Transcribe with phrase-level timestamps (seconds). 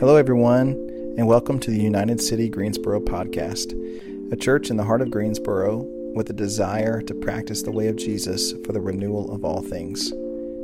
[0.00, 0.74] Hello, everyone,
[1.18, 3.72] and welcome to the United City Greensboro podcast,
[4.32, 5.78] a church in the heart of Greensboro
[6.14, 10.12] with a desire to practice the way of Jesus for the renewal of all things.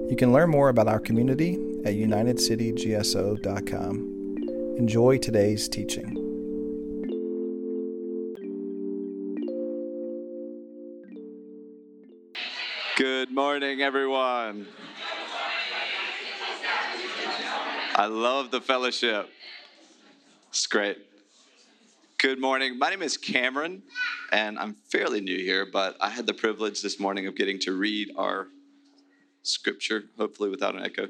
[0.09, 4.77] You can learn more about our community at unitedcitygso.com.
[4.79, 6.15] Enjoy today's teaching.
[12.97, 14.69] Good morning, everyone.
[17.97, 19.31] I love the fellowship.
[20.49, 20.99] It's great.
[22.19, 22.77] Good morning.
[22.77, 23.85] My name is Cameron,
[24.33, 27.73] and I'm fairly new here, but I had the privilege this morning of getting to
[27.73, 28.49] read our
[29.45, 31.07] scripture, hopefully without an echo.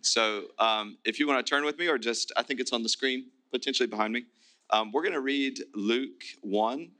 [0.00, 2.82] So um, if you want to turn with me, or just, I think it's on
[2.82, 4.24] the screen, potentially behind me,
[4.70, 6.90] um, we're going to read Luke 1,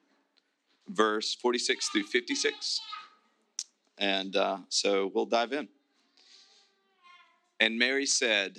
[0.91, 2.81] verse 46 through 56.
[3.99, 5.67] And uh, so we'll dive in.
[7.59, 8.59] And Mary said,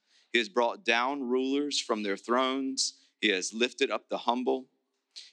[0.31, 2.93] He has brought down rulers from their thrones.
[3.19, 4.67] He has lifted up the humble.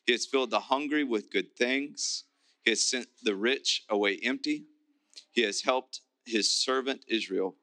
[0.07, 2.25] He has filled the hungry with good things.
[2.65, 4.65] He has sent the rich away empty.
[5.31, 7.57] He has helped his servant Israel,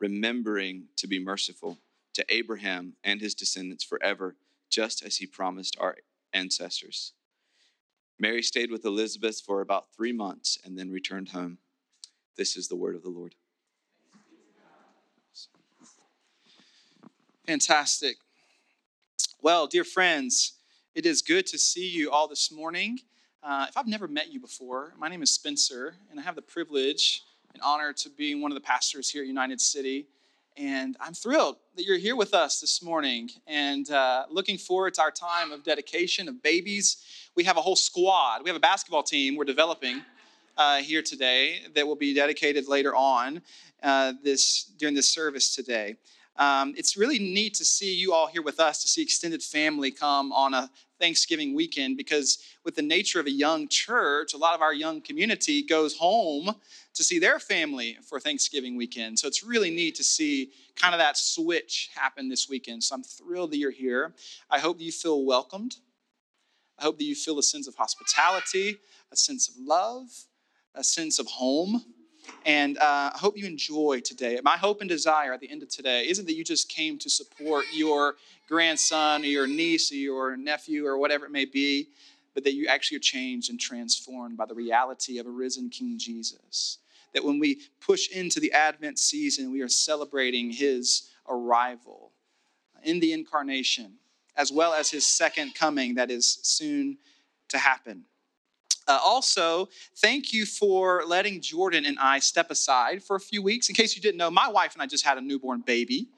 [0.00, 1.78] remembering to be merciful
[2.14, 4.36] to Abraham and his descendants forever,
[4.68, 5.96] just as he promised our
[6.32, 7.12] ancestors.
[8.18, 11.58] Mary stayed with Elizabeth for about three months and then returned home.
[12.36, 13.34] This is the word of the Lord.
[17.46, 18.16] Fantastic.
[19.42, 20.54] Well, dear friends,
[20.94, 23.00] it is good to see you all this morning.
[23.42, 26.42] Uh, if I've never met you before, my name is Spencer, and I have the
[26.42, 27.22] privilege
[27.52, 30.06] and honor to be one of the pastors here at United City.
[30.56, 35.02] And I'm thrilled that you're here with us this morning and uh, looking forward to
[35.02, 37.04] our time of dedication of babies.
[37.36, 38.42] We have a whole squad.
[38.42, 40.00] We have a basketball team we're developing
[40.56, 43.42] uh, here today that will be dedicated later on
[43.82, 45.96] uh, this during this service today.
[46.36, 49.90] Um, it's really neat to see you all here with us, to see extended family
[49.90, 54.54] come on a Thanksgiving weekend, because with the nature of a young church, a lot
[54.54, 56.54] of our young community goes home
[56.94, 59.18] to see their family for Thanksgiving weekend.
[59.18, 62.82] So it's really neat to see kind of that switch happen this weekend.
[62.82, 64.14] So I'm thrilled that you're here.
[64.50, 65.76] I hope that you feel welcomed.
[66.78, 68.78] I hope that you feel a sense of hospitality,
[69.12, 70.08] a sense of love,
[70.74, 71.84] a sense of home.
[72.44, 74.38] And uh, I hope you enjoy today.
[74.42, 77.10] My hope and desire at the end of today isn't that you just came to
[77.10, 78.16] support your
[78.48, 81.88] grandson or your niece or your nephew or whatever it may be,
[82.34, 85.98] but that you actually are changed and transformed by the reality of a risen King
[85.98, 86.78] Jesus.
[87.14, 92.10] That when we push into the Advent season, we are celebrating his arrival
[92.82, 93.94] in the incarnation,
[94.36, 96.98] as well as his second coming that is soon
[97.48, 98.04] to happen.
[98.86, 103.68] Uh, also, thank you for letting Jordan and I step aside for a few weeks.
[103.68, 106.08] In case you didn't know, my wife and I just had a newborn baby.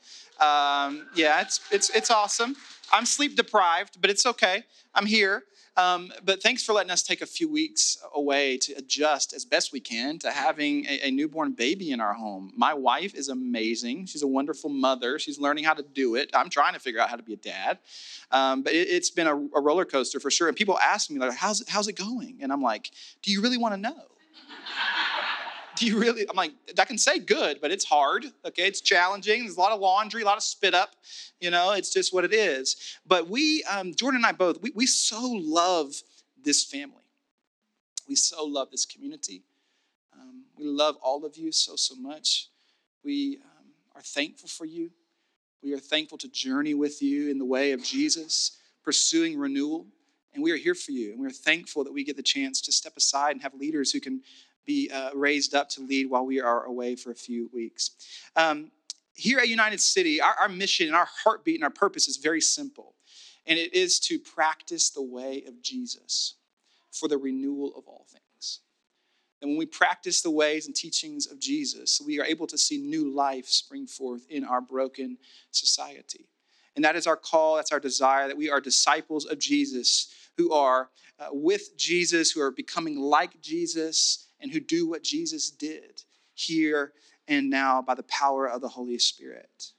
[0.41, 2.56] Um, yeah, it's, it's, it's awesome.
[2.93, 4.65] I'm sleep deprived, but it's okay.
[4.94, 5.44] I'm here.
[5.76, 9.72] Um, but thanks for letting us take a few weeks away to adjust as best
[9.72, 12.53] we can to having a, a, newborn baby in our home.
[12.56, 14.06] My wife is amazing.
[14.06, 15.19] She's a wonderful mother.
[15.19, 16.31] She's learning how to do it.
[16.32, 17.78] I'm trying to figure out how to be a dad.
[18.31, 20.48] Um, but it, has been a, a, roller coaster for sure.
[20.48, 22.38] And people ask me, like, how's, how's it going?
[22.41, 22.91] And I'm like,
[23.22, 24.03] do you really want to know?
[25.76, 26.26] Do you really?
[26.28, 28.26] I'm like, I can say good, but it's hard.
[28.44, 29.44] Okay, it's challenging.
[29.44, 30.97] There's a lot of laundry, a lot of spit up.
[31.41, 32.98] You know, it's just what it is.
[33.06, 35.94] But we, um, Jordan and I both, we, we so love
[36.42, 37.03] this family.
[38.09, 39.42] We so love this community.
[40.19, 42.48] Um, we love all of you so, so much.
[43.04, 44.91] We um, are thankful for you.
[45.62, 49.87] We are thankful to journey with you in the way of Jesus, pursuing renewal.
[50.34, 51.12] And we are here for you.
[51.12, 54.00] And we're thankful that we get the chance to step aside and have leaders who
[54.00, 54.23] can
[54.66, 57.92] be uh, raised up to lead while we are away for a few weeks.
[58.34, 58.70] Um,
[59.14, 62.40] here at United City, our, our mission and our heartbeat and our purpose is very
[62.40, 62.94] simple,
[63.46, 66.34] and it is to practice the way of Jesus
[66.90, 68.60] for the renewal of all things.
[69.40, 72.78] And when we practice the ways and teachings of Jesus, we are able to see
[72.78, 75.18] new life spring forth in our broken
[75.50, 76.26] society.
[76.74, 80.52] And that is our call, that's our desire, that we are disciples of Jesus who
[80.52, 86.03] are uh, with Jesus, who are becoming like Jesus, and who do what Jesus did
[86.35, 86.93] here
[87.29, 89.73] and now by the power of the Holy Spirit.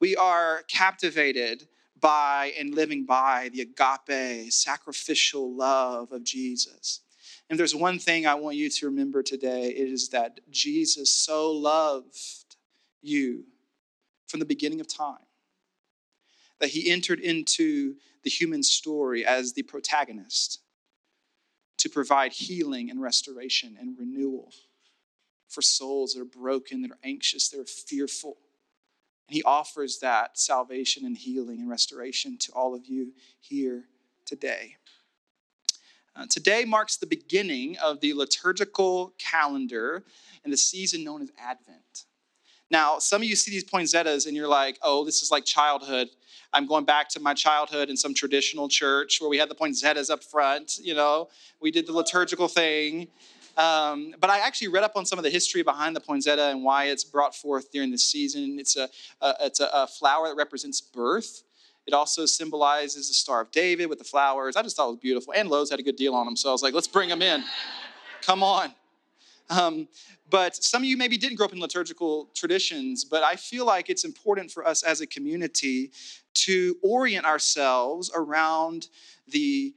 [0.00, 1.68] We are captivated
[2.00, 7.00] by and living by the agape, sacrificial love of Jesus.
[7.48, 11.50] And there's one thing I want you to remember today it is that Jesus so
[11.50, 12.56] loved
[13.02, 13.44] you
[14.26, 15.18] from the beginning of time
[16.58, 20.60] that he entered into the human story as the protagonist
[21.78, 24.52] to provide healing and restoration and renewal
[25.48, 28.36] for souls that are broken, that are anxious, that are fearful.
[29.28, 33.84] And he offers that salvation and healing and restoration to all of you here
[34.26, 34.76] today.
[36.16, 40.04] Uh, today marks the beginning of the liturgical calendar
[40.44, 42.04] and the season known as Advent.
[42.70, 46.08] Now, some of you see these poinsettias and you're like, oh, this is like childhood.
[46.54, 50.08] I'm going back to my childhood in some traditional church where we had the poinsettias
[50.08, 51.28] up front, you know,
[51.60, 53.08] we did the liturgical thing.
[53.56, 56.64] Um, but I actually read up on some of the history behind the poinsettia and
[56.64, 58.58] why it's brought forth during the season.
[58.58, 58.88] It's a,
[59.20, 61.42] a it's a, a flower that represents birth.
[61.86, 64.56] It also symbolizes the Star of David with the flowers.
[64.56, 65.34] I just thought it was beautiful.
[65.36, 67.20] And Lowe's had a good deal on them, so I was like, let's bring them
[67.20, 67.44] in.
[68.22, 68.74] Come on.
[69.50, 69.86] Um,
[70.34, 73.88] but some of you maybe didn't grow up in liturgical traditions, but I feel like
[73.88, 75.92] it's important for us as a community
[76.34, 78.88] to orient ourselves around
[79.28, 79.72] the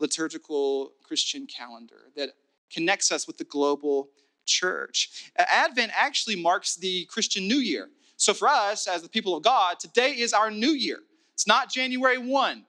[0.00, 2.30] liturgical Christian calendar that
[2.72, 4.08] connects us with the global
[4.46, 5.30] church.
[5.36, 7.88] Advent actually marks the Christian New Year.
[8.16, 10.98] So for us, as the people of God, today is our new year.
[11.34, 12.64] It's not January 1,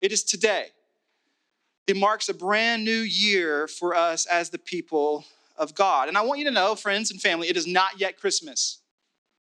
[0.00, 0.68] it is today.
[1.86, 5.26] It marks a brand new year for us as the people
[5.60, 6.08] of God.
[6.08, 8.78] And I want you to know, friends and family, it is not yet Christmas.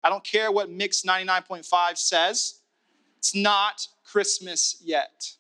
[0.03, 2.61] I don't care what Mix 99.5 says,
[3.19, 5.33] it's not Christmas yet.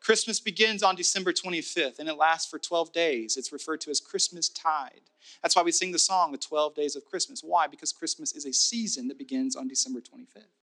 [0.00, 3.36] Christmas begins on December 25th and it lasts for 12 days.
[3.36, 5.02] It's referred to as Christmas tide.
[5.42, 7.42] That's why we sing the song, The 12 Days of Christmas.
[7.44, 7.68] Why?
[7.68, 10.61] Because Christmas is a season that begins on December 25th.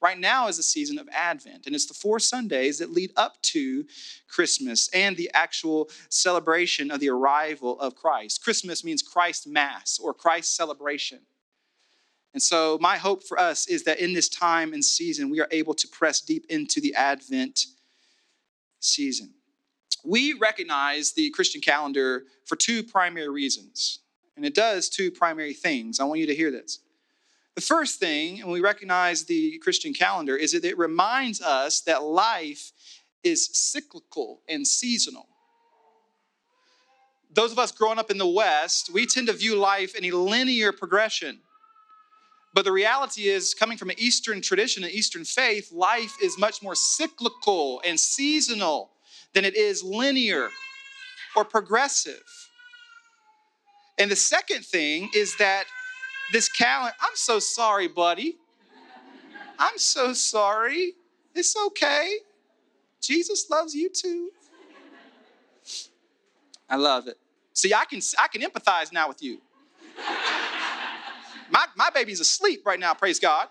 [0.00, 3.40] Right now is the season of Advent, and it's the four Sundays that lead up
[3.42, 3.84] to
[4.28, 8.42] Christmas and the actual celebration of the arrival of Christ.
[8.42, 11.20] Christmas means Christ Mass or Christ celebration.
[12.34, 15.48] And so, my hope for us is that in this time and season, we are
[15.50, 17.64] able to press deep into the Advent
[18.78, 19.32] season.
[20.04, 24.00] We recognize the Christian calendar for two primary reasons,
[24.36, 25.98] and it does two primary things.
[25.98, 26.80] I want you to hear this.
[27.56, 32.02] The first thing, and we recognize the Christian calendar, is that it reminds us that
[32.02, 32.70] life
[33.24, 35.26] is cyclical and seasonal.
[37.32, 40.10] Those of us growing up in the West, we tend to view life in a
[40.10, 41.38] linear progression.
[42.52, 46.62] But the reality is, coming from an Eastern tradition, an Eastern faith, life is much
[46.62, 48.90] more cyclical and seasonal
[49.32, 50.50] than it is linear
[51.34, 52.22] or progressive.
[53.98, 55.64] And the second thing is that
[56.32, 58.36] this calendar, I'm so sorry, buddy.
[59.58, 60.94] I'm so sorry.
[61.34, 62.18] It's okay.
[63.00, 64.30] Jesus loves you too.
[66.68, 67.18] I love it.
[67.52, 69.40] See, I can I can empathize now with you.
[71.50, 73.48] My, my baby's asleep right now, praise God.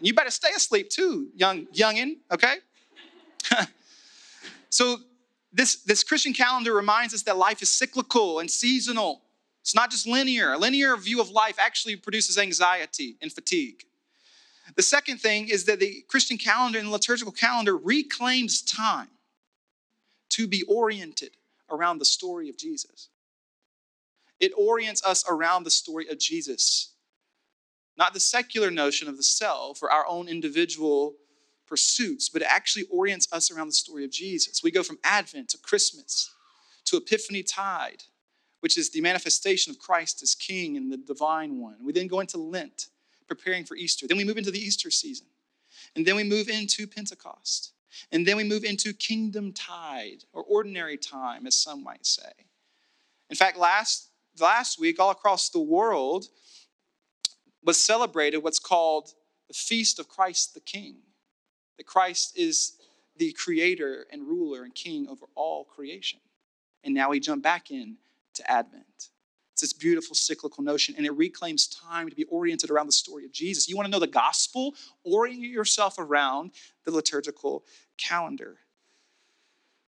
[0.00, 2.56] You better stay asleep too, young youngin, okay?
[4.68, 4.98] so
[5.52, 9.22] this, this Christian calendar reminds us that life is cyclical and seasonal.
[9.64, 10.52] It's not just linear.
[10.52, 13.84] A linear view of life actually produces anxiety and fatigue.
[14.76, 19.08] The second thing is that the Christian calendar and the liturgical calendar reclaims time
[20.28, 21.38] to be oriented
[21.70, 23.08] around the story of Jesus.
[24.38, 26.92] It orients us around the story of Jesus,
[27.96, 31.14] not the secular notion of the self or our own individual
[31.66, 34.62] pursuits, but it actually orients us around the story of Jesus.
[34.62, 36.30] We go from Advent to Christmas
[36.84, 38.02] to Epiphany Tide
[38.64, 41.76] which is the manifestation of Christ as King and the divine one.
[41.84, 42.86] We then go into Lent,
[43.28, 44.06] preparing for Easter.
[44.08, 45.26] Then we move into the Easter season.
[45.94, 47.72] And then we move into Pentecost.
[48.10, 52.32] And then we move into kingdom tide or ordinary time, as some might say.
[53.28, 54.08] In fact, last,
[54.40, 56.28] last week, all across the world,
[57.62, 59.12] was celebrated what's called
[59.46, 61.02] the Feast of Christ the King.
[61.76, 62.78] That Christ is
[63.14, 66.20] the creator and ruler and king over all creation.
[66.82, 67.98] And now we jump back in
[68.34, 69.10] to Advent.
[69.52, 73.24] It's this beautiful cyclical notion, and it reclaims time to be oriented around the story
[73.24, 73.68] of Jesus.
[73.68, 74.74] You want to know the gospel?
[75.04, 76.50] Orient yourself around
[76.84, 77.64] the liturgical
[77.96, 78.58] calendar.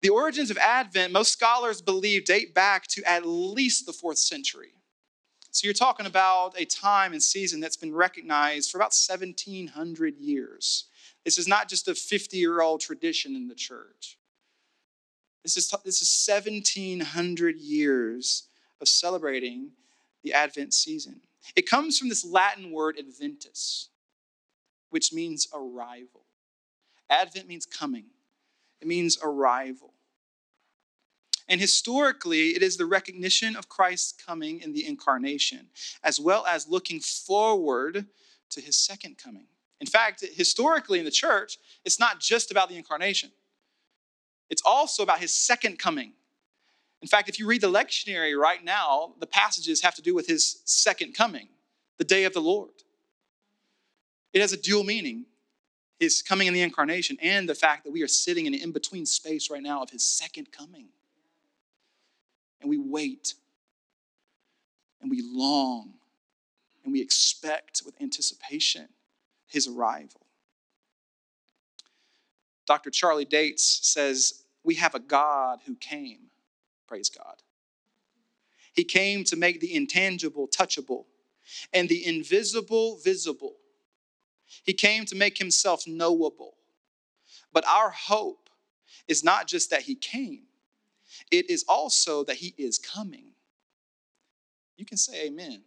[0.03, 4.74] The origins of Advent, most scholars believe, date back to at least the fourth century.
[5.50, 10.86] So you're talking about a time and season that's been recognized for about 1700 years.
[11.25, 14.16] This is not just a 50 year old tradition in the church.
[15.48, 18.50] This is, this is 1700 years
[18.82, 19.70] of celebrating
[20.22, 21.22] the Advent season.
[21.56, 23.88] It comes from this Latin word adventus,
[24.89, 26.25] which means arrival.
[27.10, 28.08] Advent means coming,
[28.82, 29.94] it means arrival.
[31.48, 35.68] And historically, it is the recognition of Christ's coming in the incarnation,
[36.04, 38.08] as well as looking forward
[38.50, 39.48] to his second coming.
[39.80, 43.32] In fact, historically in the church, it's not just about the incarnation,
[44.50, 46.13] it's also about his second coming.
[47.01, 50.27] In fact, if you read the lectionary right now, the passages have to do with
[50.27, 51.50] his second coming,
[51.98, 52.72] the day of the Lord.
[54.34, 55.25] It has a dual meaning
[56.00, 58.72] his coming in the incarnation and the fact that we are sitting in an in
[58.72, 60.89] between space right now of his second coming.
[62.62, 63.34] And we wait
[65.01, 65.94] and we long
[66.84, 68.89] and we expect with anticipation
[69.48, 70.26] his arrival.
[72.67, 72.91] Dr.
[72.91, 76.27] Charlie Dates says, We have a God who came.
[76.88, 77.38] Praise God.
[78.74, 81.05] He came to make the intangible touchable
[81.74, 83.55] and the invisible visible.
[84.63, 86.55] He came to make himself knowable.
[87.51, 88.50] But our hope
[89.07, 90.43] is not just that he came,
[91.31, 93.31] it is also that he is coming.
[94.75, 95.63] You can say amen.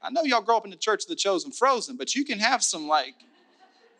[0.00, 2.38] I know y'all grow up in the church of the chosen frozen, but you can
[2.38, 3.14] have some like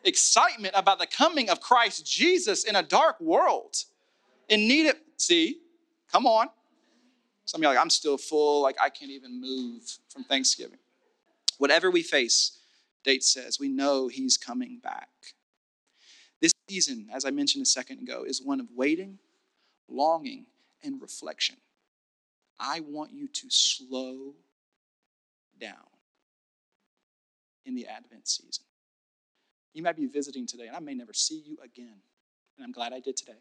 [0.05, 3.77] excitement about the coming of Christ Jesus in a dark world
[4.49, 5.59] in need of, see,
[6.11, 6.49] come on.
[7.45, 10.79] Some of you like, I'm still full, like I can't even move from Thanksgiving.
[11.59, 12.59] Whatever we face,
[13.05, 15.09] Date says, we know he's coming back.
[16.41, 19.19] This season, as I mentioned a second ago, is one of waiting,
[19.89, 20.47] longing,
[20.83, 21.57] and reflection.
[22.59, 24.35] I want you to slow
[25.61, 25.75] down
[27.65, 28.65] in the Advent season.
[29.73, 31.97] You might be visiting today, and I may never see you again.
[32.57, 33.41] And I'm glad I did today.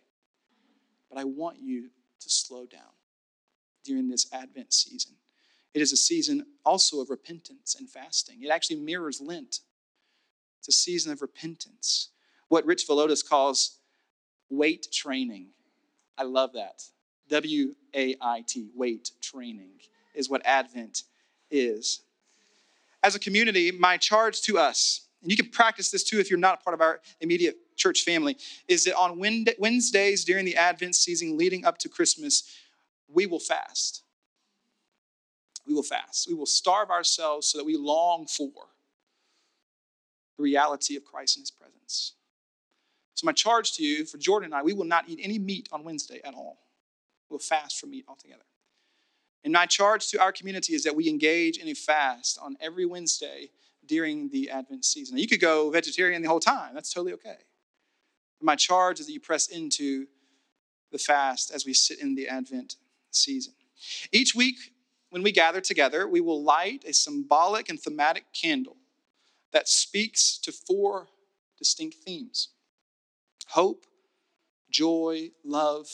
[1.09, 2.93] But I want you to slow down
[3.83, 5.13] during this Advent season.
[5.73, 8.43] It is a season also of repentance and fasting.
[8.43, 9.59] It actually mirrors Lent.
[10.59, 12.09] It's a season of repentance.
[12.47, 13.77] What Rich Villodas calls
[14.49, 15.47] weight training.
[16.17, 16.83] I love that.
[17.29, 19.71] W A I T, weight training,
[20.13, 21.03] is what Advent
[21.49, 22.01] is.
[23.01, 26.39] As a community, my charge to us and you can practice this too if you're
[26.39, 28.37] not part of our immediate church family,
[28.67, 32.43] is that on Wednesdays during the Advent season leading up to Christmas,
[33.07, 34.03] we will fast.
[35.67, 36.27] We will fast.
[36.27, 38.49] We will starve ourselves so that we long for
[40.37, 42.13] the reality of Christ in his presence.
[43.13, 45.69] So, my charge to you, for Jordan and I, we will not eat any meat
[45.71, 46.57] on Wednesday at all.
[47.29, 48.43] We'll fast from meat altogether.
[49.43, 52.85] And my charge to our community is that we engage in a fast on every
[52.85, 53.49] Wednesday
[53.91, 55.17] during the Advent season.
[55.17, 57.39] You could go vegetarian the whole time, that's totally okay.
[58.41, 60.07] My charge is that you press into
[60.93, 62.77] the fast as we sit in the Advent
[63.11, 63.53] season.
[64.13, 64.55] Each week,
[65.09, 68.77] when we gather together, we will light a symbolic and thematic candle
[69.51, 71.07] that speaks to four
[71.57, 72.47] distinct themes
[73.47, 73.85] hope,
[74.69, 75.89] joy, love,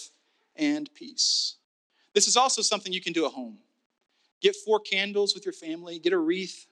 [0.55, 1.55] and peace.
[2.13, 3.57] This is also something you can do at home.
[4.39, 6.67] Get four candles with your family, get a wreath,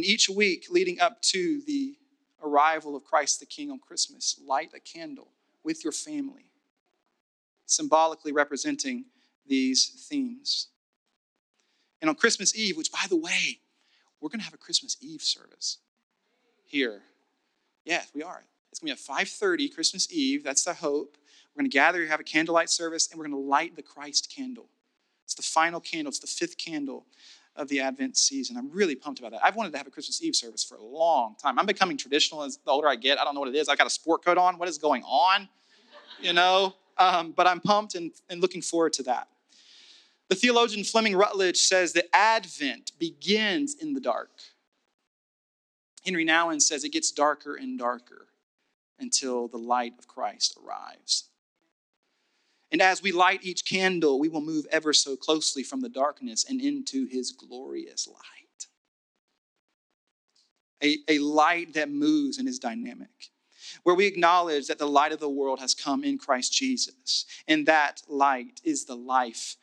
[0.00, 1.94] and each week leading up to the
[2.42, 5.28] arrival of Christ the King on Christmas, light a candle
[5.62, 6.46] with your family,
[7.66, 9.04] symbolically representing
[9.46, 10.68] these themes.
[12.00, 13.58] And on Christmas Eve, which by the way,
[14.22, 15.76] we're going to have a Christmas Eve service
[16.64, 17.02] here.
[17.84, 18.42] Yes, we are.
[18.70, 20.42] It's going to be at 5:30 Christmas Eve.
[20.42, 21.18] That's the hope.
[21.54, 24.32] We're going to gather, have a candlelight service, and we're going to light the Christ
[24.34, 24.70] candle.
[25.26, 26.08] It's the final candle.
[26.08, 27.04] It's the fifth candle
[27.56, 28.56] of the Advent season.
[28.56, 29.44] I'm really pumped about that.
[29.44, 31.58] I've wanted to have a Christmas Eve service for a long time.
[31.58, 33.18] I'm becoming traditional as the older I get.
[33.18, 33.68] I don't know what it is.
[33.68, 34.58] I've got a sport coat on.
[34.58, 35.48] What is going on?
[36.20, 36.74] You know?
[36.98, 39.28] Um, but I'm pumped and, and looking forward to that.
[40.28, 44.30] The theologian Fleming Rutledge says that Advent begins in the dark.
[46.06, 48.28] Henri Nouwen says it gets darker and darker
[48.98, 51.29] until the light of Christ arrives.
[52.72, 56.44] And as we light each candle, we will move ever so closely from the darkness
[56.48, 58.66] and into his glorious light.
[60.82, 63.30] A, a light that moves and is dynamic,
[63.82, 67.66] where we acknowledge that the light of the world has come in Christ Jesus, and
[67.66, 69.56] that light is the life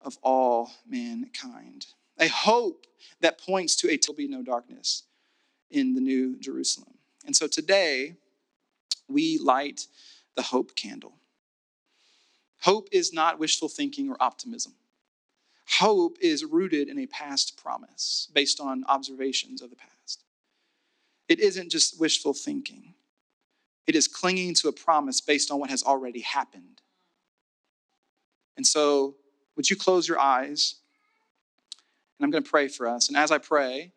[0.00, 1.86] of all mankind.
[2.18, 2.86] A hope
[3.20, 5.04] that points to a will be no darkness
[5.70, 6.94] in the New Jerusalem.
[7.26, 8.14] And so today,
[9.08, 9.86] we light
[10.36, 11.14] the hope candle.
[12.62, 14.74] Hope is not wishful thinking or optimism.
[15.78, 20.22] Hope is rooted in a past promise based on observations of the past.
[21.28, 22.94] It isn't just wishful thinking,
[23.86, 26.80] it is clinging to a promise based on what has already happened.
[28.56, 29.16] And so,
[29.56, 30.76] would you close your eyes?
[32.18, 33.08] And I'm going to pray for us.
[33.08, 33.92] And as I pray,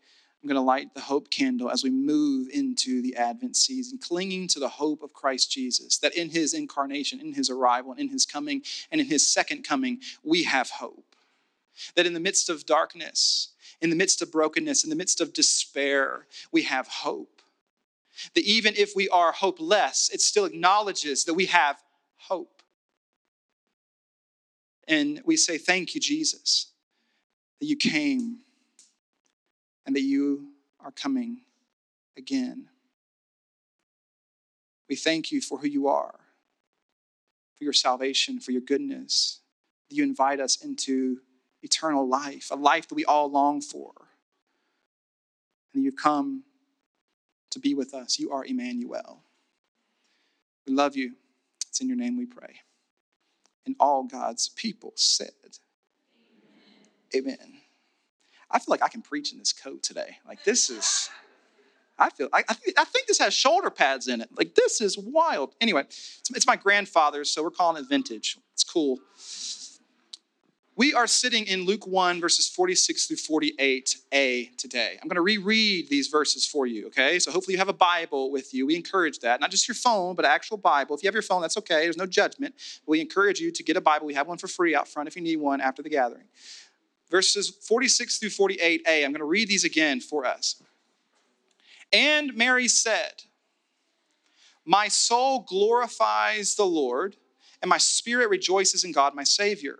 [0.45, 4.47] I'm going to light the hope candle as we move into the Advent season, clinging
[4.49, 8.09] to the hope of Christ Jesus, that in his incarnation, in his arrival, and in
[8.09, 8.61] his coming,
[8.91, 11.15] and in his second coming, we have hope.
[11.95, 15.33] That in the midst of darkness, in the midst of brokenness, in the midst of
[15.33, 17.41] despair, we have hope.
[18.35, 21.81] That even if we are hopeless, it still acknowledges that we have
[22.17, 22.61] hope.
[24.87, 26.67] And we say, Thank you, Jesus,
[27.59, 28.41] that you came
[29.85, 30.49] and that you
[30.79, 31.41] are coming
[32.17, 32.67] again.
[34.89, 36.19] We thank you for who you are,
[37.57, 39.39] for your salvation, for your goodness.
[39.89, 41.19] That you invite us into
[41.63, 43.91] eternal life, a life that we all long for.
[45.73, 46.43] And you've come
[47.51, 48.19] to be with us.
[48.19, 49.21] You are Emmanuel.
[50.67, 51.13] We love you.
[51.67, 52.61] It's in your name we pray.
[53.65, 55.31] And all God's people said,
[57.15, 57.37] Amen.
[57.37, 57.64] Amen.
[58.55, 60.15] I feel like I can preach in this coat today.
[60.25, 61.09] Like this is,
[61.99, 64.29] I feel, I, I, think, I think this has shoulder pads in it.
[64.37, 65.55] Like this is wild.
[65.59, 68.37] Anyway, it's, it's my grandfather's, so we're calling it vintage.
[68.53, 68.99] It's cool.
[70.77, 74.99] We are sitting in Luke 1, verses 46 through 48a today.
[75.01, 77.19] I'm going to reread these verses for you, okay?
[77.19, 78.65] So hopefully you have a Bible with you.
[78.65, 79.39] We encourage that.
[79.39, 80.95] Not just your phone, but actual Bible.
[80.95, 81.83] If you have your phone, that's okay.
[81.83, 82.55] There's no judgment.
[82.85, 84.05] We encourage you to get a Bible.
[84.05, 86.25] We have one for free out front if you need one after the gathering
[87.15, 89.05] verses 46 through 48a.
[89.05, 90.61] I'm going to read these again for us.
[91.93, 93.23] And Mary said,
[94.65, 97.15] My soul glorifies the Lord,
[97.61, 99.79] and my spirit rejoices in God my Savior,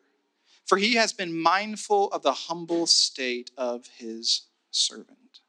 [0.66, 5.42] for he has been mindful of the humble state of his servant.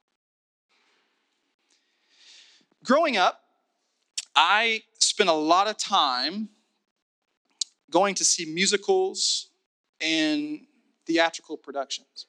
[2.83, 3.43] Growing up,
[4.35, 6.49] I spent a lot of time
[7.93, 9.51] going to see musicals
[10.01, 10.67] and
[11.07, 12.27] theatrical productions.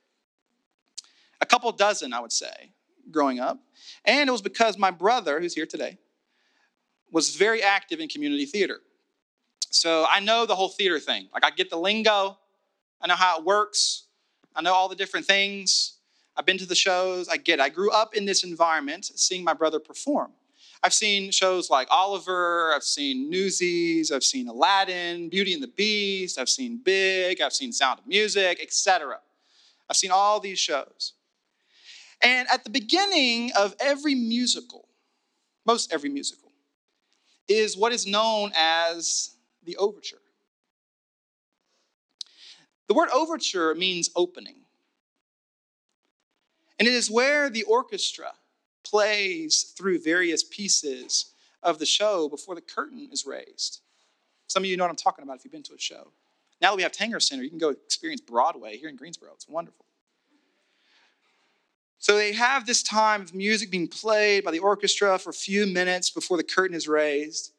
[1.42, 2.72] A couple dozen, I would say,
[3.12, 3.60] growing up.
[4.06, 5.98] And it was because my brother, who's here today,
[7.12, 8.80] was very active in community theater.
[9.70, 11.30] So I know the whole theater thing.
[11.34, 12.38] Like I get the lingo,
[13.02, 14.06] I know how it works,
[14.56, 15.94] I know all the different things.
[16.36, 17.63] I've been to the shows, I get it.
[17.63, 20.32] I grew up in this environment seeing my brother perform.
[20.84, 26.40] I've seen shows like Oliver, I've seen Newsies, I've seen Aladdin, Beauty and the Beast,
[26.40, 29.20] I've seen Big, I've seen Sound of Music, etc.
[29.90, 31.13] I've seen all these shows.
[32.22, 34.88] And at the beginning of every musical,
[35.66, 36.52] most every musical,
[37.48, 39.32] is what is known as
[39.63, 40.22] the overture.
[42.88, 44.56] The word overture means opening.
[46.80, 48.34] And it is where the orchestra
[48.89, 53.82] plays through various pieces of the show before the curtain is raised.
[54.47, 56.12] Some of you know what I'm talking about if you've been to a show.
[56.62, 59.32] Now that we have Tanger Center, you can go experience Broadway here in Greensboro.
[59.34, 59.86] It's wonderful.
[62.00, 65.65] So they have this time of music being played by the orchestra for a few
[65.65, 67.52] minutes before the curtain is raised.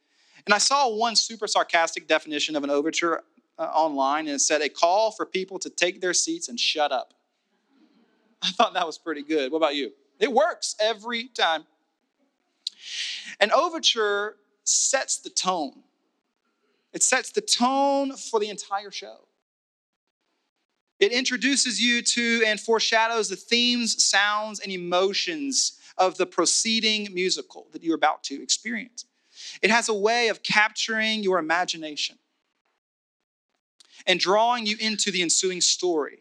[0.46, 3.22] And I saw one super sarcastic definition of an overture
[3.58, 6.92] uh, online, and it said, A call for people to take their seats and shut
[6.92, 7.12] up.
[8.42, 9.50] I thought that was pretty good.
[9.52, 9.92] What about you?
[10.18, 11.64] It works every time.
[13.40, 15.82] An overture sets the tone.
[16.92, 19.28] It sets the tone for the entire show.
[20.98, 27.68] It introduces you to and foreshadows the themes, sounds, and emotions of the proceeding musical
[27.72, 29.04] that you're about to experience.
[29.62, 32.18] It has a way of capturing your imagination
[34.06, 36.20] and drawing you into the ensuing story.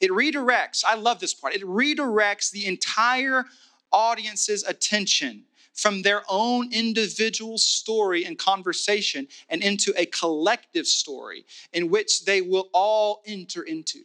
[0.00, 3.46] It redirects, I love this part, it redirects the entire
[3.92, 11.88] audience's attention from their own individual story and conversation and into a collective story in
[11.88, 14.00] which they will all enter into.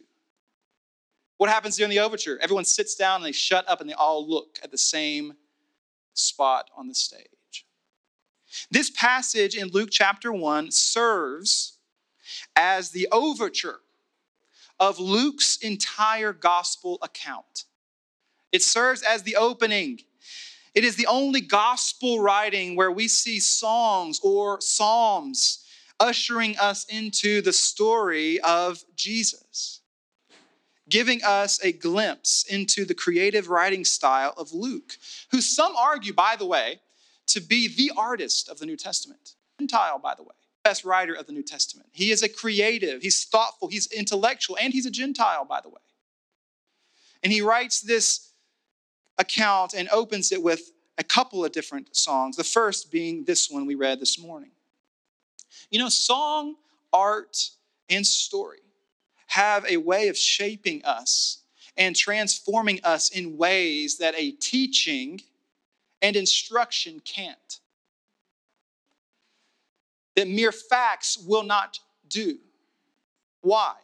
[1.36, 2.38] What happens during the overture?
[2.40, 5.34] Everyone sits down and they shut up and they all look at the same
[6.14, 7.66] spot on the stage.
[8.70, 11.78] This passage in Luke chapter 1 serves
[12.56, 13.80] as the overture
[14.80, 17.64] of Luke's entire gospel account.
[18.52, 20.00] It serves as the opening.
[20.74, 25.64] It is the only gospel writing where we see songs or psalms
[26.00, 29.80] ushering us into the story of Jesus,
[30.88, 34.96] giving us a glimpse into the creative writing style of Luke,
[35.32, 36.80] who some argue, by the way,
[37.26, 39.34] to be the artist of the New Testament.
[39.58, 41.88] Gentile, by the way best writer of the New Testament.
[41.92, 45.80] He is a creative, he's thoughtful, he's intellectual, and he's a Gentile, by the way.
[47.22, 48.32] And he writes this
[49.18, 53.66] account and opens it with a couple of different songs, the first being this one
[53.66, 54.50] we read this morning.
[55.70, 56.56] You know, song,
[56.92, 57.50] art,
[57.88, 58.60] and story
[59.26, 61.42] have a way of shaping us
[61.76, 65.20] and transforming us in ways that a teaching
[66.02, 67.60] and instruction can't.
[70.18, 71.78] That mere facts will not
[72.08, 72.38] do.
[73.40, 73.74] Why?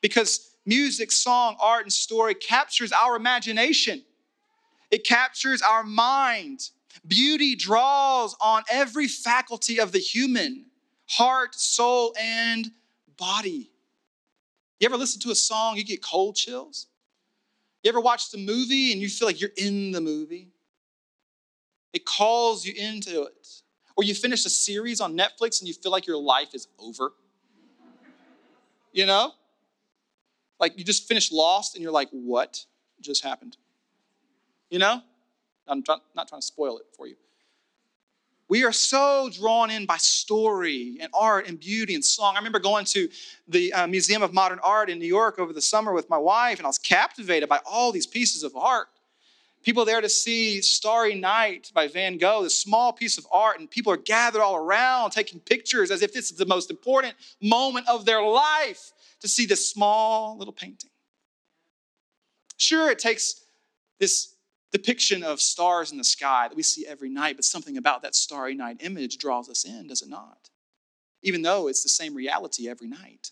[0.00, 4.04] Because music, song, art, and story captures our imagination.
[4.92, 6.70] It captures our mind.
[7.04, 10.66] Beauty draws on every faculty of the human
[11.08, 12.70] heart, soul, and
[13.16, 13.72] body.
[14.78, 16.86] You ever listen to a song, you get cold chills?
[17.82, 20.52] You ever watch the movie and you feel like you're in the movie?
[21.92, 23.59] It calls you into it.
[24.00, 27.12] Or you finish a series on Netflix and you feel like your life is over.
[28.94, 29.32] You know?
[30.58, 32.64] Like you just finished Lost and you're like, what
[33.02, 33.58] just happened?
[34.70, 35.02] You know?
[35.68, 37.16] I'm not trying to spoil it for you.
[38.48, 42.36] We are so drawn in by story and art and beauty and song.
[42.36, 43.06] I remember going to
[43.48, 46.56] the uh, Museum of Modern Art in New York over the summer with my wife,
[46.56, 48.88] and I was captivated by all these pieces of art.
[49.62, 53.70] People there to see Starry Night by Van Gogh, this small piece of art, and
[53.70, 57.86] people are gathered all around taking pictures as if this is the most important moment
[57.88, 60.90] of their life to see this small little painting.
[62.56, 63.44] Sure, it takes
[63.98, 64.34] this
[64.72, 68.14] depiction of stars in the sky that we see every night, but something about that
[68.14, 70.48] starry night image draws us in, does it not?
[71.22, 73.30] Even though it's the same reality every night.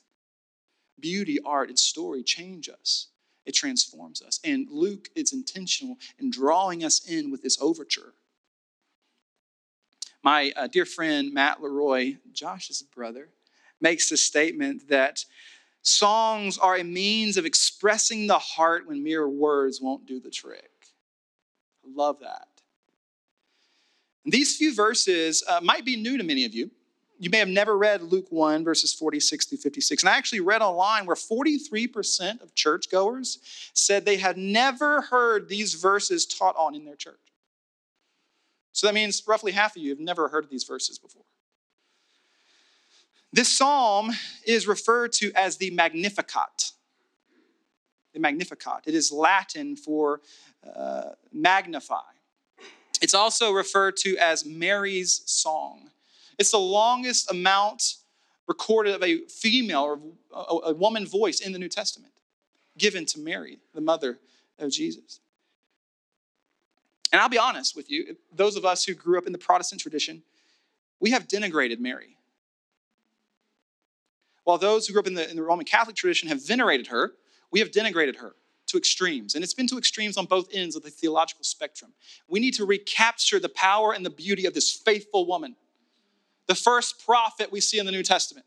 [1.00, 3.06] Beauty, art, and story change us,
[3.48, 4.38] it transforms us.
[4.44, 8.12] And Luke is intentional in drawing us in with this overture.
[10.22, 13.30] My uh, dear friend Matt Leroy, Josh's brother,
[13.80, 15.24] makes the statement that
[15.80, 20.70] songs are a means of expressing the heart when mere words won't do the trick.
[21.82, 22.48] Love that.
[24.26, 26.70] These few verses uh, might be new to many of you.
[27.20, 30.02] You may have never read Luke 1, verses 46 through 56.
[30.02, 33.38] And I actually read online where 43% of churchgoers
[33.74, 37.18] said they had never heard these verses taught on in their church.
[38.72, 41.24] So that means roughly half of you have never heard these verses before.
[43.32, 44.12] This psalm
[44.46, 46.72] is referred to as the Magnificat.
[48.14, 48.84] The Magnificat.
[48.86, 50.20] It is Latin for
[50.76, 52.00] uh, magnify.
[53.02, 55.90] It's also referred to as Mary's song.
[56.38, 57.96] It's the longest amount
[58.46, 60.00] recorded of a female or
[60.32, 62.12] a, woman voice in the New Testament,
[62.78, 64.18] given to Mary, the mother
[64.58, 65.20] of Jesus.
[67.12, 69.80] And I'll be honest with you, those of us who grew up in the Protestant
[69.80, 70.22] tradition,
[71.00, 72.16] we have denigrated Mary.
[74.44, 77.12] While those who grew up in the, in the Roman Catholic tradition have venerated her,
[77.50, 78.34] we have denigrated her
[78.68, 81.92] to extremes, and it's been to extremes on both ends of the theological spectrum.
[82.28, 85.56] We need to recapture the power and the beauty of this faithful woman,
[86.48, 88.46] the first prophet we see in the New Testament.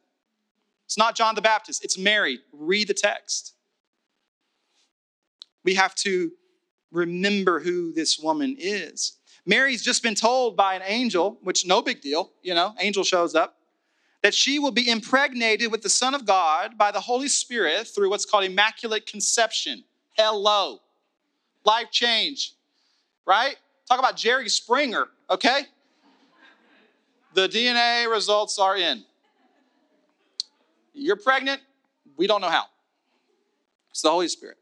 [0.85, 2.39] It's not John the Baptist, it's Mary.
[2.51, 3.53] Read the text.
[5.63, 6.31] We have to
[6.91, 9.13] remember who this woman is.
[9.45, 13.35] Mary's just been told by an angel, which no big deal, you know, angel shows
[13.35, 13.57] up,
[14.21, 18.09] that she will be impregnated with the Son of God by the Holy Spirit through
[18.09, 19.83] what's called immaculate conception.
[20.17, 20.79] Hello.
[21.63, 22.53] Life change,
[23.25, 23.55] right?
[23.87, 25.61] Talk about Jerry Springer, okay?
[27.33, 29.03] The DNA results are in.
[30.93, 31.61] You're pregnant,
[32.17, 32.65] we don't know how.
[33.91, 34.57] It's the Holy Spirit.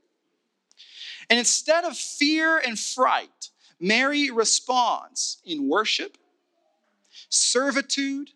[1.29, 6.17] And instead of fear and fright, Mary responds in worship,
[7.29, 8.29] servitude,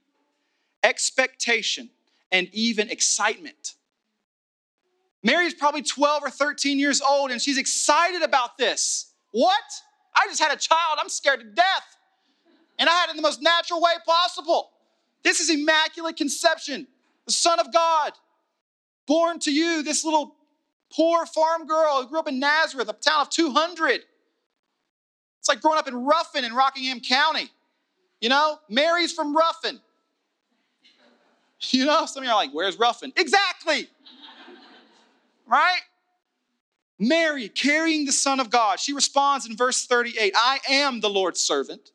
[0.84, 1.90] expectation,
[2.32, 3.76] and even excitement.
[5.24, 9.14] Mary's probably 12 or 13 years old and she's excited about this.
[9.32, 9.64] What?
[10.16, 11.00] I just had a child.
[11.00, 11.98] I'm scared to death.
[12.80, 14.72] And I had it in the most natural way possible.
[15.24, 16.88] This is immaculate conception,
[17.26, 18.14] the Son of God,
[19.08, 20.36] born to you, this little
[20.92, 24.02] poor farm girl who grew up in Nazareth, a town of 200.
[25.40, 27.50] It's like growing up in Ruffin in Rockingham County.
[28.22, 29.80] You know, Mary's from Ruffin.
[31.70, 33.14] You know, some of you are like, where's Ruffin?
[33.16, 33.88] Exactly
[35.48, 35.80] right?
[37.00, 38.82] Mary carrying the Son of God.
[38.82, 41.93] She responds in verse 38 I am the Lord's servant.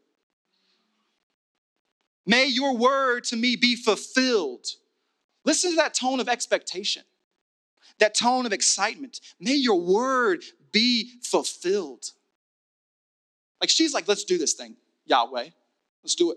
[2.28, 4.66] May your word to me be fulfilled.
[5.46, 7.02] Listen to that tone of expectation,
[8.00, 9.20] that tone of excitement.
[9.40, 12.10] May your word be fulfilled.
[13.62, 15.48] Like she's like, let's do this thing, Yahweh.
[16.04, 16.36] Let's do it.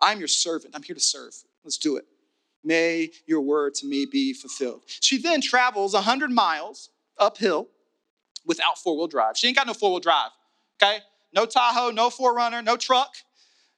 [0.00, 0.74] I'm your servant.
[0.74, 1.32] I'm here to serve.
[1.62, 2.04] Let's do it.
[2.64, 4.82] May your word to me be fulfilled.
[4.86, 7.68] She then travels 100 miles uphill
[8.44, 9.36] without four wheel drive.
[9.36, 10.30] She ain't got no four wheel drive,
[10.82, 10.98] okay?
[11.32, 13.14] No Tahoe, no 4Runner, no truck.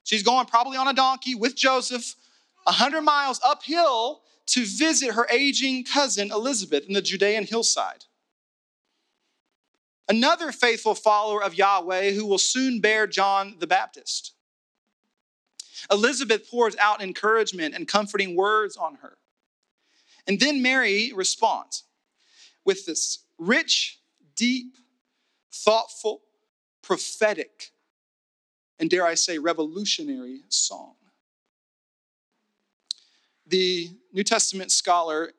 [0.07, 2.15] She's going probably on a donkey with Joseph
[2.63, 8.05] 100 miles uphill to visit her aging cousin Elizabeth in the Judean hillside.
[10.07, 14.33] another faithful follower of Yahweh who will soon bear John the Baptist.
[15.91, 19.17] Elizabeth pours out encouragement and comforting words on her.
[20.25, 21.83] And then Mary responds
[22.63, 23.99] with this rich,
[24.37, 24.77] deep,
[25.51, 26.21] thoughtful,
[26.81, 27.71] prophetic,
[28.79, 30.93] and dare I say, revolutionary song.
[33.47, 35.31] The New Testament scholar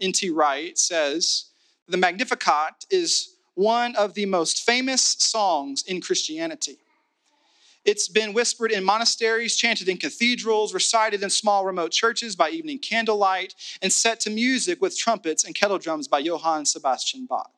[0.00, 0.30] N.T.
[0.30, 1.46] Wright says
[1.86, 6.78] the Magnificat is one of the most famous songs in Christianity.
[7.84, 12.78] It's been whispered in monasteries, chanted in cathedrals, recited in small remote churches by evening
[12.78, 17.50] candlelight, and set to music with trumpets and kettle drums by Johann Sebastian Bach.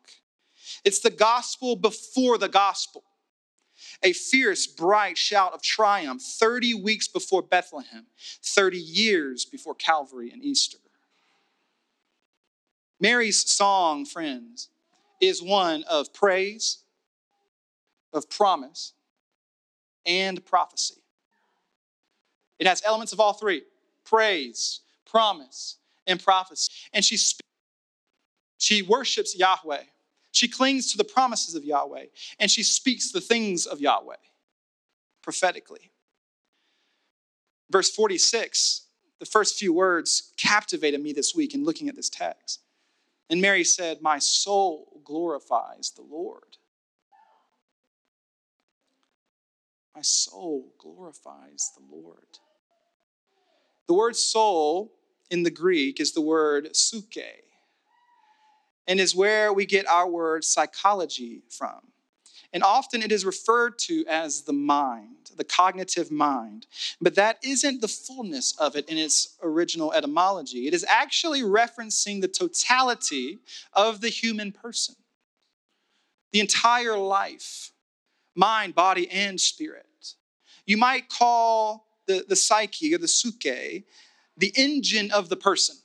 [0.85, 3.03] It's the gospel before the gospel,
[4.03, 8.07] a fierce, bright shout of triumph 30 weeks before Bethlehem,
[8.43, 10.79] 30 years before Calvary and Easter.
[13.01, 14.69] Mary's song, friends,
[15.21, 16.79] is one of praise,
[18.13, 18.93] of promise,
[20.07, 21.03] and prophecy.
[22.59, 23.63] It has elements of all three
[24.05, 26.71] praise, promise, and prophecy.
[26.93, 27.19] And she,
[28.59, 29.83] she worships Yahweh.
[30.33, 32.07] She clings to the promises of Yahweh,
[32.41, 34.17] and she speaks the things of Yahweh
[35.23, 35.93] prophetically.
[37.71, 38.87] Verse 46,
[39.21, 42.61] the first few words captivated me this week in looking at this text.
[43.31, 46.57] And Mary said, My soul glorifies the Lord.
[49.95, 52.39] My soul glorifies the Lord.
[53.87, 54.93] The word soul
[55.31, 57.43] in the Greek is the word psuche
[58.87, 61.81] and is where we get our word psychology from.
[62.53, 66.67] And often it is referred to as the mind, the cognitive mind.
[67.01, 70.67] But that isn't the fullness of it in its original etymology.
[70.67, 73.39] It is actually referencing the totality
[73.73, 74.97] of the human person,
[76.33, 77.71] the entire life
[78.35, 80.15] mind, body, and spirit.
[80.67, 83.85] You might call the, the psyche or the psuche
[84.37, 85.77] the engine of the person.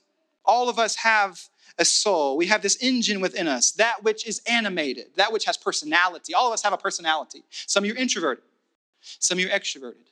[0.44, 2.36] All of us have a soul.
[2.36, 6.34] We have this engine within us, that which is animated, that which has personality.
[6.34, 7.44] All of us have a personality.
[7.50, 8.44] Some of you are introverted,
[9.00, 10.08] some of you are extroverted.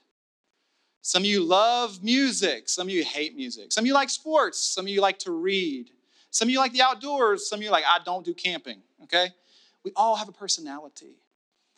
[1.02, 3.70] Some of you love music, some of you hate music.
[3.72, 5.90] Some of you like sports, some of you like to read.
[6.32, 9.28] Some of you like the outdoors, some of you like, I don't do camping, okay?
[9.84, 11.14] We all have a personality.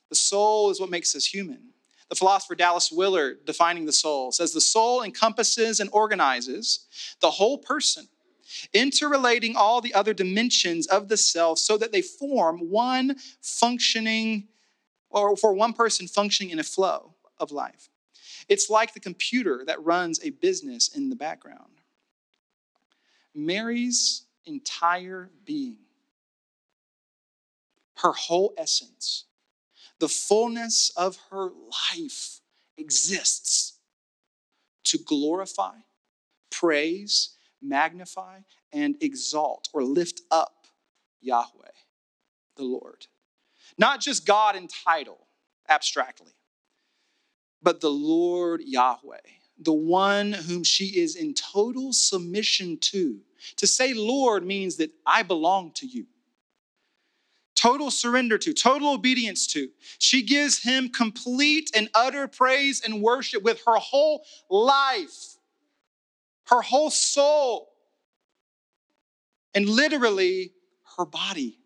[0.09, 1.61] The soul is what makes us human.
[2.09, 6.87] The philosopher Dallas Willard, defining the soul, says the soul encompasses and organizes
[7.21, 8.09] the whole person,
[8.73, 14.49] interrelating all the other dimensions of the self so that they form one functioning,
[15.11, 17.89] or for one person functioning in a flow of life.
[18.49, 21.81] It's like the computer that runs a business in the background.
[23.35, 25.79] Mary's entire being,
[27.97, 29.25] her whole essence,
[29.99, 31.51] the fullness of her
[31.95, 32.41] life
[32.77, 33.75] exists
[34.85, 35.75] to glorify,
[36.51, 37.31] praise,
[37.63, 38.41] magnify,
[38.73, 40.67] and exalt or lift up
[41.21, 41.71] Yahweh,
[42.57, 43.07] the Lord.
[43.77, 45.27] Not just God in title,
[45.69, 46.33] abstractly,
[47.63, 49.21] but the Lord Yahweh,
[49.59, 53.21] the one whom she is in total submission to.
[53.57, 56.07] To say Lord means that I belong to you
[57.59, 59.69] total surrender to, total obedience to.
[59.99, 65.38] She gives him complete and utter praise and worship with her whole life,
[66.49, 67.69] her whole soul,
[69.55, 70.53] and literally
[70.97, 71.59] her body.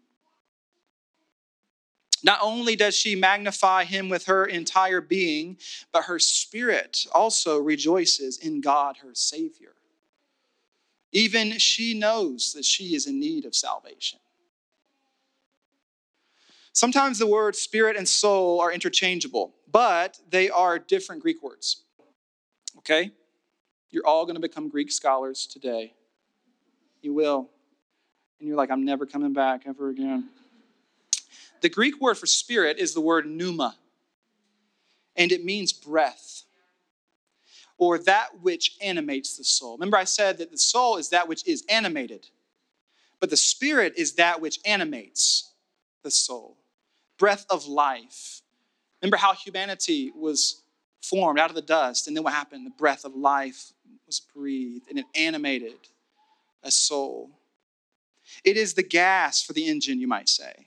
[2.25, 5.57] Not only does she magnify him with her entire being,
[5.93, 9.75] but her spirit also rejoices in God, her Savior.
[11.13, 14.19] Even she knows that she is in need of salvation.
[16.73, 21.83] Sometimes the words spirit and soul are interchangeable, but they are different Greek words.
[22.79, 23.11] Okay?
[23.93, 25.95] You're all going to become Greek scholars today.
[27.03, 27.49] You will.
[28.41, 30.31] And you're like, I'm never coming back ever again.
[31.61, 33.77] The Greek word for spirit is the word pneuma,
[35.15, 36.43] and it means breath
[37.79, 39.77] or that which animates the soul.
[39.77, 42.29] Remember, I said that the soul is that which is animated,
[43.21, 45.53] but the spirit is that which animates
[46.03, 46.57] the soul
[47.19, 48.43] breath of life.
[49.01, 50.63] Remember how humanity was
[51.03, 52.67] formed out of the dust, and then what happened?
[52.67, 53.73] The breath of life
[54.13, 55.89] was breathed, and it animated
[56.63, 57.31] a soul.
[58.45, 60.67] It is the gas for the engine, you might say.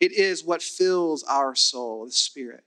[0.00, 2.64] It is what fills our soul, the Spirit.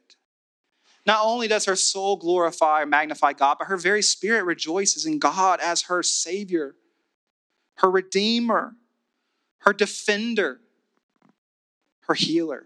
[1.06, 5.20] Not only does her soul glorify or magnify God, but her very spirit rejoices in
[5.20, 6.76] God as her Savior,
[7.76, 8.76] her Redeemer,
[9.60, 10.62] her Defender,
[12.08, 12.64] her Healer.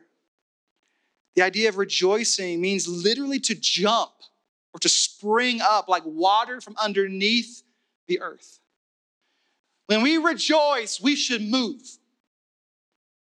[1.36, 4.12] The idea of rejoicing means literally to jump
[4.74, 7.64] or to spring up like water from underneath
[8.08, 8.60] the earth.
[9.88, 11.82] When we rejoice, we should move.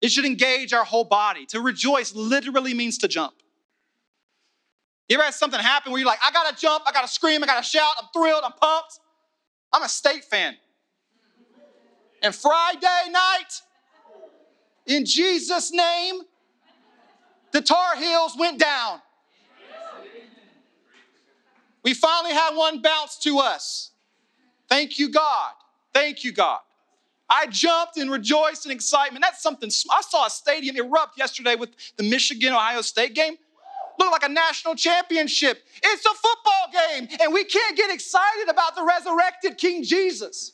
[0.00, 1.46] It should engage our whole body.
[1.46, 3.34] To rejoice literally means to jump.
[5.08, 7.46] You ever had something happen where you're like, I gotta jump, I gotta scream, I
[7.46, 9.00] gotta shout, I'm thrilled, I'm pumped?
[9.72, 10.56] I'm a state fan.
[12.22, 13.62] And Friday night,
[14.86, 16.20] in Jesus' name,
[17.52, 19.00] the Tar Heels went down.
[21.82, 23.92] We finally had one bounce to us.
[24.68, 25.52] Thank you, God.
[25.94, 26.60] Thank you, God.
[27.30, 29.22] I jumped and rejoiced in excitement.
[29.22, 29.70] That's something.
[29.90, 33.36] I saw a stadium erupt yesterday with the Michigan Ohio State game.
[33.98, 35.64] Looked like a national championship.
[35.82, 40.52] It's a football game, and we can't get excited about the resurrected King Jesus.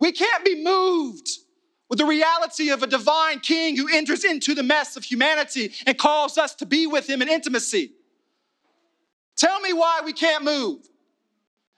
[0.00, 1.28] We can't be moved
[1.88, 5.98] with the reality of a divine king who enters into the mess of humanity and
[5.98, 7.92] calls us to be with him in intimacy.
[9.36, 10.88] Tell me why we can't move.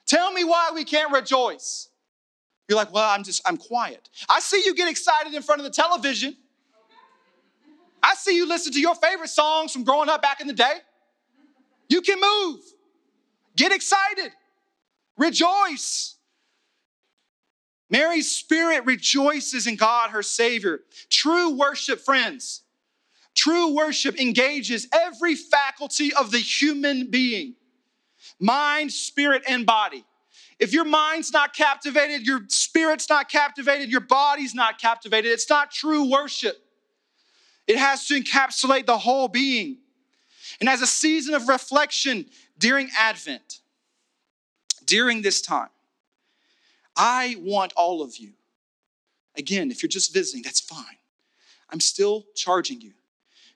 [0.07, 1.89] Tell me why we can't rejoice.
[2.69, 4.09] You're like, well, I'm just, I'm quiet.
[4.29, 6.37] I see you get excited in front of the television.
[8.03, 10.75] I see you listen to your favorite songs from growing up back in the day.
[11.89, 12.61] You can move.
[13.57, 14.31] Get excited.
[15.17, 16.17] Rejoice.
[17.89, 20.81] Mary's spirit rejoices in God, her Savior.
[21.11, 22.64] True worship, friends,
[23.35, 27.55] true worship engages every faculty of the human being
[28.41, 30.05] mind, spirit, and body.
[30.59, 35.71] If your mind's not captivated, your spirit's not captivated, your body's not captivated, it's not
[35.71, 36.57] true worship.
[37.67, 39.79] It has to encapsulate the whole being.
[40.61, 42.27] And as a season of reflection
[42.59, 43.61] during Advent,
[44.85, 45.71] during this time,
[46.97, 48.33] I want all of you.
[49.37, 50.99] Again, if you're just visiting, that's fine.
[51.71, 52.93] I'm still charging you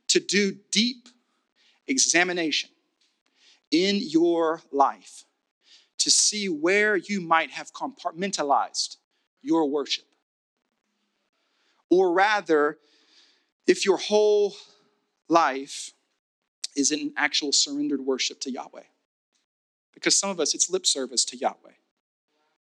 [0.08, 1.08] to do deep
[1.86, 2.70] examination
[3.70, 5.24] in your life
[5.98, 8.96] to see where you might have compartmentalized
[9.42, 10.04] your worship.
[11.90, 12.78] Or rather,
[13.66, 14.54] if your whole
[15.28, 15.92] life
[16.76, 18.84] is in actual surrendered worship to Yahweh.
[19.92, 21.72] Because some of us, it's lip service to Yahweh.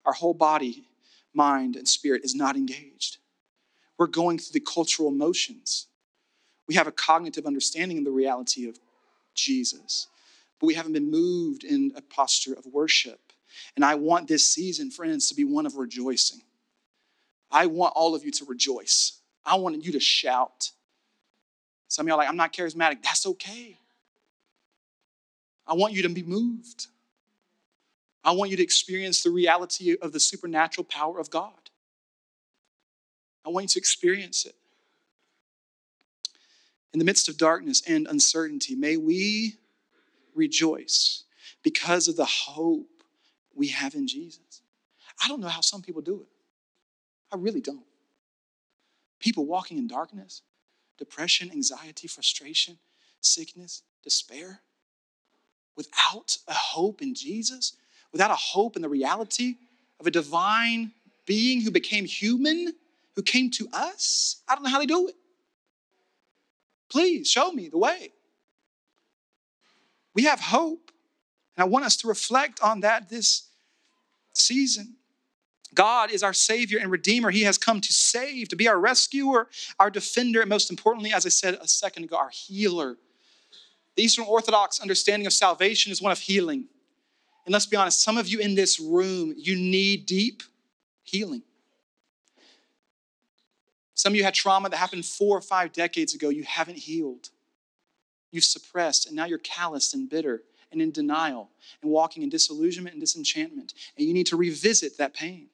[0.07, 0.85] Our whole body,
[1.35, 3.19] mind, and spirit is not engaged.
[3.99, 5.88] We're going through the cultural motions.
[6.69, 8.79] We have a cognitive understanding of the reality of
[9.35, 10.07] Jesus,
[10.61, 13.21] but we haven't been moved in a posture of worship.
[13.75, 16.43] And I want this season, friends, to be one of rejoicing.
[17.51, 19.21] I want all of you to rejoice.
[19.45, 20.71] I want you to shout.
[21.89, 23.03] Some of y'all like, I'm not charismatic.
[23.03, 23.79] That's okay.
[25.67, 26.89] I want you to be moved.
[28.23, 31.71] I want you to experience the reality of the supernatural power of God.
[33.47, 34.55] I want you to experience it.
[36.99, 39.55] In the midst of darkness and uncertainty, may we
[40.35, 41.23] rejoice
[41.63, 43.05] because of the hope
[43.55, 44.63] we have in Jesus.
[45.25, 46.27] I don't know how some people do it.
[47.33, 47.87] I really don't.
[49.21, 50.43] People walking in darkness,
[50.99, 52.79] depression, anxiety, frustration,
[53.21, 54.59] sickness, despair,
[55.77, 57.75] without a hope in Jesus,
[58.11, 59.55] without a hope in the reality
[60.01, 60.91] of a divine
[61.27, 62.75] being who became human,
[63.15, 64.43] who came to us.
[64.49, 65.15] I don't know how they do it.
[66.91, 68.13] Please show me the way.
[70.15, 70.91] We have hope,
[71.57, 73.49] and I want us to reflect on that this
[74.35, 74.97] season.
[75.75, 77.31] God is our Savior and Redeemer.
[77.31, 79.49] He has come to save, to be our rescuer,
[79.79, 82.97] our defender, and most importantly, as I said a second ago, our healer.
[83.97, 86.65] The Eastern Orthodox understanding of salvation is one of healing.
[87.45, 90.43] And let's be honest, some of you in this room, you need deep
[91.03, 91.43] healing.
[93.99, 97.31] Some of you had trauma that happened four or five decades ago, you haven't healed.
[98.31, 101.51] You've suppressed, and now you're calloused and bitter and in denial
[101.83, 103.75] and walking in disillusionment and disenchantment.
[103.97, 105.49] And you need to revisit that pain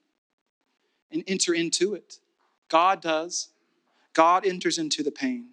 [1.10, 2.18] and enter into it.
[2.68, 3.48] God does.
[4.12, 5.52] God enters into the pain.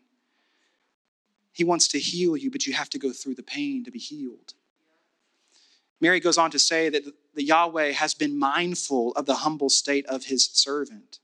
[1.54, 4.00] He wants to heal you, but you have to go through the pain to be
[4.00, 4.54] healed.
[6.02, 7.06] Mary goes on to say that
[7.36, 11.20] the Yahweh has been mindful of the humble state of his servant.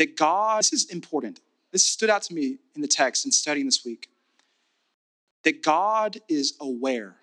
[0.00, 1.40] That God, this is important.
[1.72, 4.08] This stood out to me in the text and studying this week.
[5.44, 7.16] That God is aware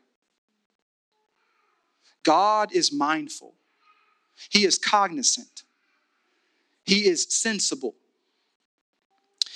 [2.23, 3.55] God is mindful,
[4.49, 5.63] He is cognizant,
[6.85, 7.95] He is sensible.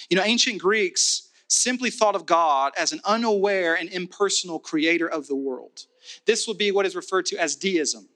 [0.09, 5.28] You know, ancient Greeks simply thought of God as an unaware and impersonal creator of
[5.28, 5.86] the world.
[6.26, 8.09] This would be what is referred to as deism.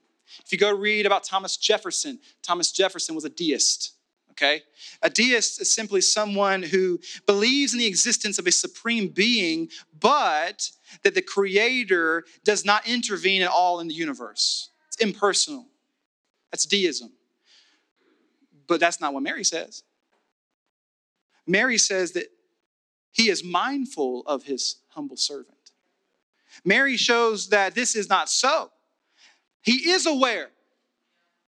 [0.44, 3.92] If you go read about Thomas Jefferson, Thomas Jefferson was a deist.
[4.36, 4.62] Okay?
[5.02, 9.68] A deist is simply someone who believes in the existence of a supreme being,
[9.98, 10.70] but
[11.02, 14.70] that the creator does not intervene at all in the universe.
[14.88, 15.66] It's impersonal.
[16.50, 17.12] That's deism.
[18.66, 19.82] But that's not what Mary says.
[21.46, 22.26] Mary says that
[23.12, 25.56] he is mindful of his humble servant.
[26.64, 28.70] Mary shows that this is not so.
[29.62, 30.50] He is aware.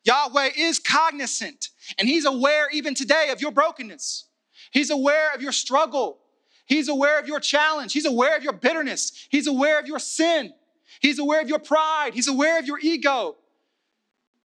[0.05, 4.25] Yahweh is cognizant, and he's aware even today of your brokenness.
[4.71, 6.19] He's aware of your struggle.
[6.67, 7.93] He's aware of your challenge.
[7.93, 9.27] He's aware of your bitterness.
[9.31, 10.53] He's aware of your sin.
[11.01, 12.13] He's aware of your pride.
[12.15, 13.37] He's aware of your ego.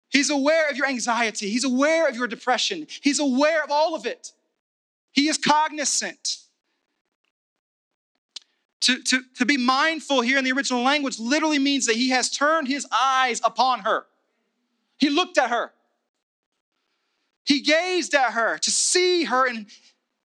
[0.10, 1.49] He's aware of your anxiety.
[1.49, 2.88] He's aware of your depression.
[3.01, 4.32] He's aware of all of it.
[5.12, 6.38] He is cognizant.
[8.82, 12.30] To, to, to be mindful here in the original language literally means that he has
[12.30, 14.05] turned his eyes upon her.
[14.98, 15.72] He looked at her.
[17.43, 19.68] He gazed at her to see her in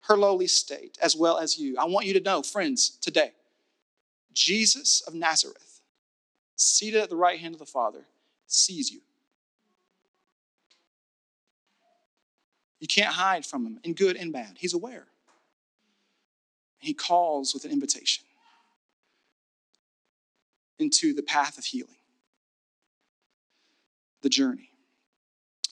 [0.02, 1.76] her lowly state as well as you.
[1.78, 3.32] I want you to know, friends, today,
[4.34, 5.82] Jesus of Nazareth,
[6.56, 8.06] seated at the right hand of the Father,
[8.48, 9.02] sees you.
[12.80, 14.58] You can't hide from him in good and bad.
[14.58, 15.08] He's aware.
[16.80, 18.24] He calls with an invitation
[20.80, 21.99] into the path of healing,
[24.22, 24.72] the journey.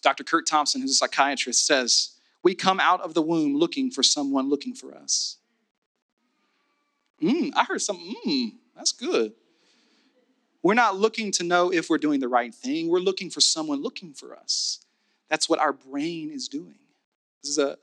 [0.01, 0.23] Dr.
[0.23, 2.11] Curt Thompson, who's a psychiatrist, says,
[2.43, 5.37] We come out of the womb looking for someone looking for us.
[7.21, 9.33] Mmm, I heard something, mmm, that's good.
[10.61, 12.89] We're not looking to know if we're doing the right thing.
[12.89, 14.85] We're looking for someone looking for us.
[15.29, 16.75] That's what our brain is doing.
[17.41, 17.77] This is a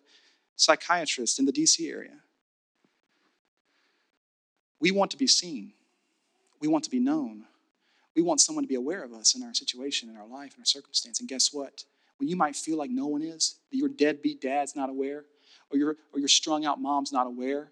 [0.57, 2.19] psychiatrist in the DC area.
[4.81, 5.73] We want to be seen.
[6.61, 7.45] We want to be known.
[8.15, 10.61] We want someone to be aware of us in our situation, in our life, in
[10.61, 11.21] our circumstance.
[11.21, 11.85] And guess what?
[12.19, 15.25] When you might feel like no one is, that your deadbeat dad's not aware,
[15.71, 17.71] or your, or your strung out mom's not aware,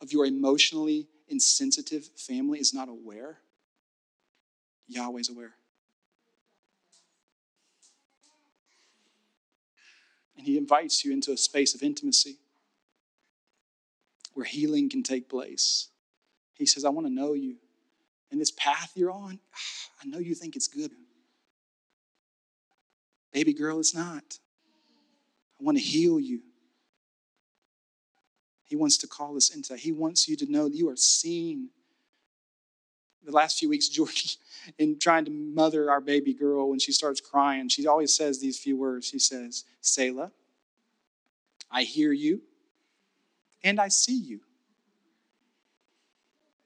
[0.00, 3.38] of your emotionally insensitive family is not aware,
[4.88, 5.54] Yahweh's aware.
[10.36, 12.38] And He invites you into a space of intimacy
[14.32, 15.88] where healing can take place.
[16.54, 17.56] He says, I want to know you.
[18.34, 19.38] And this path you're on,
[20.02, 20.90] I know you think it's good.
[23.32, 24.24] Baby girl, it's not.
[25.60, 26.40] I want to heal you.
[28.64, 29.78] He wants to call us into that.
[29.78, 31.68] He wants you to know that you are seen.
[33.22, 34.30] The last few weeks, Georgie,
[34.78, 38.58] in trying to mother our baby girl, when she starts crying, she always says these
[38.58, 39.06] few words.
[39.06, 40.32] She says, Selah,
[41.70, 42.40] I hear you
[43.62, 44.40] and I see you.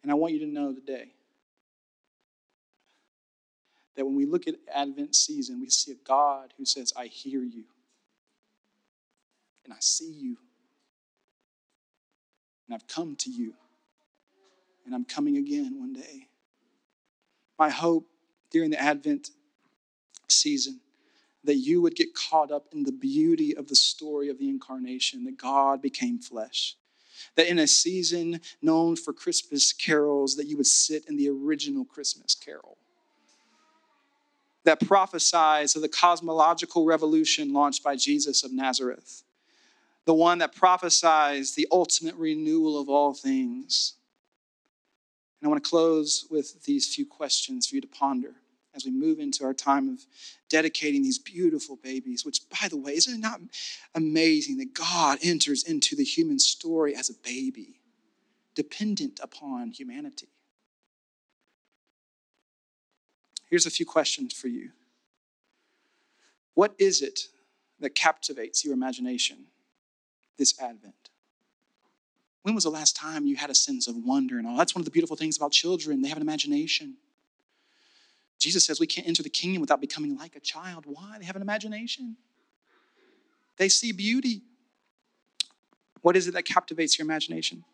[0.03, 1.13] And I want you to know today
[3.99, 7.43] that when we look at Advent season, we see a God who says, I hear
[7.43, 7.65] you
[9.65, 10.37] and I see you
[12.65, 13.55] and I've come to you
[14.87, 16.29] and I'm coming again one day.
[17.59, 18.07] My hope
[18.53, 19.31] during the Advent
[20.29, 20.79] season
[21.43, 25.25] that you would get caught up in the beauty of the story of the incarnation,
[25.25, 26.77] that God became flesh.
[27.35, 31.85] That in a season known for Christmas carols, that you would sit in the original
[31.85, 32.79] Christmas carol.
[34.69, 39.23] That prophesies of the cosmological revolution launched by Jesus of Nazareth.
[40.05, 43.95] The one that prophesies the ultimate renewal of all things.
[45.41, 48.35] And I want to close with these few questions for you to ponder
[48.75, 50.05] as we move into our time of
[50.51, 53.41] dedicating these beautiful babies, which, by the way, isn't it not
[53.95, 57.81] amazing that God enters into the human story as a baby,
[58.55, 60.29] dependent upon humanity?
[63.49, 64.71] Here's a few questions for you.
[66.55, 67.21] What is it
[67.81, 69.47] that captivates your imagination
[70.37, 71.11] this Advent?
[72.43, 74.57] When was the last time you had a sense of wonder and all?
[74.57, 76.03] That's one of the beautiful things about children.
[76.03, 76.97] They have an imagination.
[78.39, 80.85] Jesus says we can't enter the kingdom without becoming like a child.
[80.87, 81.17] Why?
[81.19, 82.17] They have an imagination.
[83.57, 84.43] They see beauty.
[86.03, 87.65] What is it that captivates your imagination?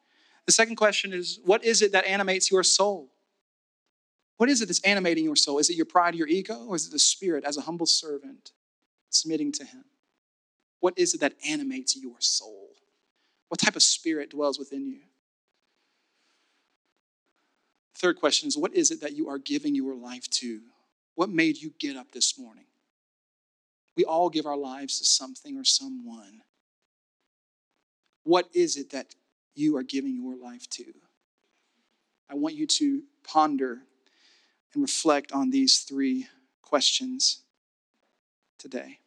[0.46, 3.13] The second question is what is it that animates your soul?
[4.36, 5.58] What is it that's animating your soul?
[5.58, 8.52] Is it your pride, your ego, or is it the spirit as a humble servant
[9.10, 9.84] submitting to him?
[10.80, 12.70] What is it that animates your soul?
[13.48, 15.00] What type of spirit dwells within you?
[17.96, 20.60] Third question is what is it that you are giving your life to?
[21.14, 22.64] What made you get up this morning?
[23.96, 26.42] We all give our lives to something or someone.
[28.24, 29.14] What is it that
[29.54, 30.84] you are giving your life to?
[32.28, 33.78] I want you to ponder
[34.74, 36.26] and reflect on these three
[36.62, 37.42] questions
[38.58, 38.98] today.